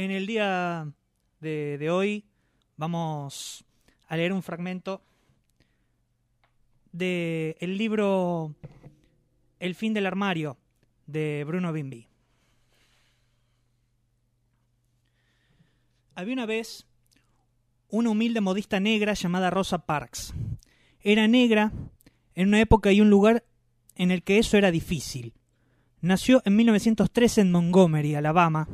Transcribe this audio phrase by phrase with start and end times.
[0.00, 0.90] En el día
[1.40, 2.24] de, de hoy
[2.78, 3.66] vamos
[4.08, 5.02] a leer un fragmento
[6.90, 8.54] del el libro
[9.58, 10.56] El fin del armario
[11.06, 12.06] de Bruno Bimbi.
[16.14, 16.86] Había una vez
[17.90, 20.32] una humilde modista negra llamada Rosa Parks.
[21.02, 21.72] Era negra
[22.34, 23.44] en una época y un lugar
[23.96, 25.34] en el que eso era difícil.
[26.00, 28.66] Nació en 1913 en Montgomery, Alabama,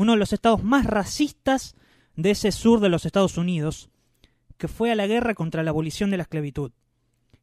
[0.00, 1.74] uno de los estados más racistas
[2.16, 3.90] de ese sur de los Estados Unidos,
[4.56, 6.72] que fue a la guerra contra la abolición de la esclavitud.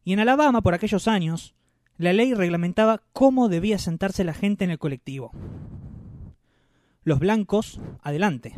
[0.04, 1.54] Y en Alabama, por aquellos años,
[1.98, 5.32] la ley reglamentaba cómo debía sentarse la gente en el colectivo.
[7.04, 8.56] Los blancos, adelante.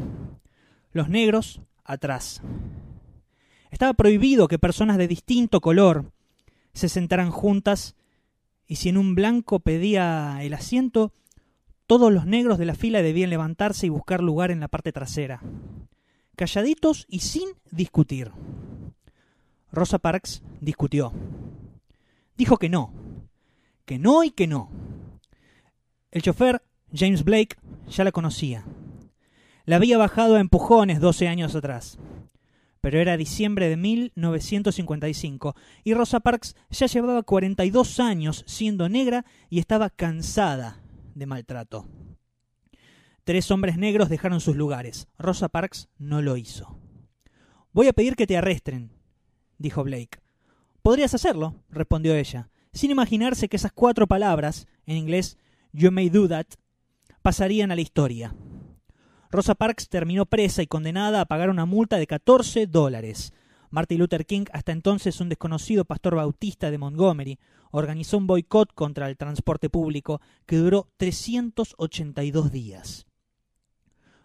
[0.94, 2.42] Los negros, atrás.
[3.70, 6.14] Estaba prohibido que personas de distinto color
[6.72, 7.98] se sentaran juntas
[8.66, 11.12] y si en un blanco pedía el asiento,
[11.90, 15.42] todos los negros de la fila debían levantarse y buscar lugar en la parte trasera,
[16.36, 18.32] calladitos y sin discutir.
[19.72, 21.12] Rosa Parks discutió.
[22.38, 22.94] Dijo que no,
[23.86, 24.70] que no y que no.
[26.12, 26.62] El chofer,
[26.94, 28.66] James Blake, ya la conocía.
[29.66, 31.98] La había bajado a empujones 12 años atrás.
[32.82, 39.58] Pero era diciembre de 1955 y Rosa Parks ya llevaba 42 años siendo negra y
[39.58, 40.84] estaba cansada
[41.20, 41.88] de maltrato.
[43.24, 45.08] Tres hombres negros dejaron sus lugares.
[45.20, 46.80] Rosa Parks no lo hizo.
[47.74, 48.92] Voy a pedir que te arresten,
[49.58, 50.20] dijo Blake.
[50.82, 55.38] Podrías hacerlo, respondió ella sin imaginarse que esas cuatro palabras, en inglés
[55.72, 56.48] You may do that,
[57.22, 58.36] pasarían a la historia.
[59.30, 63.34] Rosa Parks terminó presa y condenada a pagar una multa de 14 dólares.
[63.70, 67.40] Martin Luther King, hasta entonces un desconocido pastor bautista de Montgomery,
[67.72, 73.06] organizó un boicot contra el transporte público que duró 382 días.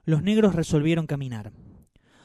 [0.04, 1.52] Los negros resolvieron caminar.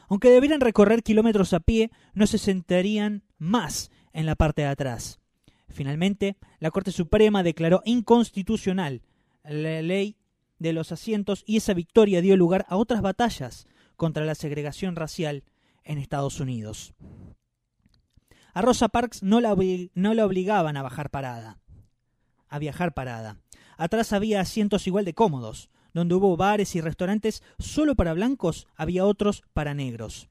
[0.08, 5.20] Aunque debieran recorrer kilómetros a pie, no se sentarían más en la parte de atrás.
[5.68, 9.04] Finalmente, la Corte Suprema declaró inconstitucional
[9.44, 10.18] la ley
[10.58, 15.44] de los asientos y esa victoria dio lugar a otras batallas contra la segregación racial
[15.84, 16.94] en Estados Unidos.
[18.54, 19.56] A Rosa Parks no la,
[19.94, 21.60] no la obligaban a bajar parada,
[22.48, 23.38] a viajar parada.
[23.78, 25.70] Atrás había asientos igual de cómodos.
[25.94, 30.30] Donde hubo bares y restaurantes solo para blancos, había otros para negros.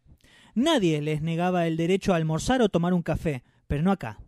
[0.54, 4.20] Nadie les negaba el derecho a almorzar o tomar un café, pero no acá.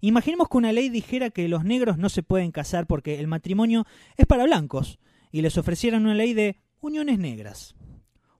[0.00, 3.86] Imaginemos que una ley dijera que los negros no se pueden casar porque el matrimonio
[4.16, 4.98] es para blancos
[5.32, 7.74] y les ofrecieran una ley de uniones negras.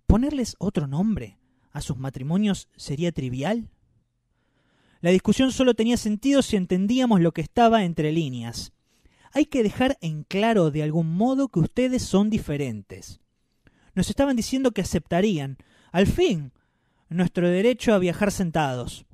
[0.06, 1.39] ¿Ponerles otro nombre
[1.72, 3.69] a sus matrimonios sería trivial?
[5.00, 8.72] La discusión solo tenía sentido si entendíamos lo que estaba entre líneas.
[9.32, 13.20] Hay que dejar en claro de algún modo que ustedes son diferentes.
[13.94, 15.56] Nos estaban diciendo que aceptarían,
[15.92, 16.53] al fin,
[17.08, 19.06] nuestro derecho a viajar sentados,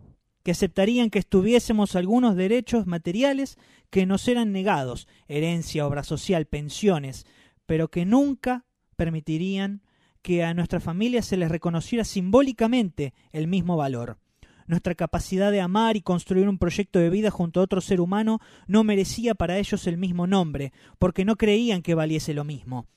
[0.42, 3.56] que aceptarían que estuviésemos algunos derechos materiales
[3.90, 7.26] que nos eran negados, herencia, obra social, pensiones,
[7.66, 8.64] pero que nunca
[8.96, 9.82] permitirían
[10.26, 14.18] que a nuestra familia se les reconociera simbólicamente el mismo valor.
[14.66, 18.40] Nuestra capacidad de amar y construir un proyecto de vida junto a otro ser humano
[18.66, 22.88] no merecía para ellos el mismo nombre, porque no creían que valiese lo mismo,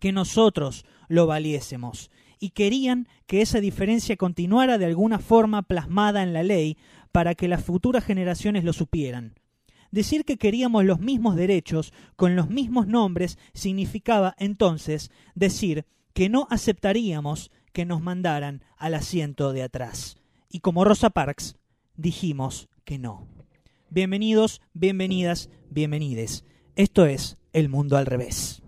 [0.00, 2.10] que nosotros lo valiésemos
[2.40, 6.78] y querían que esa diferencia continuara de alguna forma plasmada en la ley
[7.12, 9.36] para que las futuras generaciones lo supieran.
[9.92, 16.48] Decir que queríamos los mismos derechos con los mismos nombres significaba entonces decir que no
[16.48, 20.16] aceptaríamos que nos mandaran al asiento de atrás.
[20.48, 21.56] Y como Rosa Parks,
[21.94, 23.28] dijimos que no.
[23.90, 26.46] Bienvenidos, bienvenidas, bienvenides.
[26.74, 28.62] Esto es El Mundo al Revés.